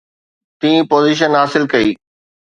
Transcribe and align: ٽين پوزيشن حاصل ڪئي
ٽين 0.59 0.79
پوزيشن 0.91 1.31
حاصل 1.39 1.63
ڪئي 1.73 1.89